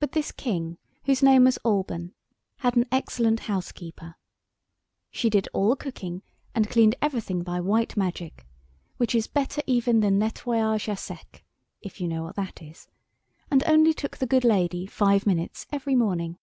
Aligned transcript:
But 0.00 0.10
this 0.10 0.32
king, 0.32 0.78
whose 1.04 1.22
name 1.22 1.44
was 1.44 1.60
Alban, 1.64 2.12
had 2.56 2.74
an 2.74 2.86
excellent 2.90 3.38
housekeeper. 3.46 4.16
She 5.12 5.30
did 5.30 5.46
all 5.54 5.68
the 5.70 5.76
cooking 5.76 6.24
and 6.56 6.68
cleaned 6.68 6.96
everything 7.00 7.44
by 7.44 7.60
white 7.60 7.96
magic, 7.96 8.48
which 8.96 9.14
is 9.14 9.28
better 9.28 9.62
even 9.64 10.00
than 10.00 10.18
nettoyage 10.18 10.88
à 10.92 10.98
sec 10.98 11.44
(if 11.80 12.00
you 12.00 12.08
know 12.08 12.24
what 12.24 12.34
that 12.34 12.60
is), 12.62 12.88
and 13.48 13.62
only 13.62 13.94
took 13.94 14.16
the 14.16 14.26
good 14.26 14.42
lady 14.42 14.86
five 14.86 15.24
minutes 15.24 15.68
every 15.70 15.94
morning. 15.94 16.36